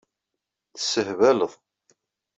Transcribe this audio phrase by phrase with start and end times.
[0.73, 1.53] Tessehbaleḍ.